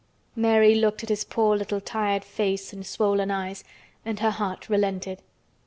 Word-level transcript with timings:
Mary 0.35 0.73
looked 0.73 1.03
at 1.03 1.09
his 1.09 1.23
poor 1.23 1.55
little 1.55 1.79
tired 1.79 2.25
face 2.25 2.73
and 2.73 2.87
swollen 2.87 3.29
eyes 3.29 3.63
and 4.03 4.19
her 4.19 4.31
heart 4.31 4.67
relented. 4.67 5.21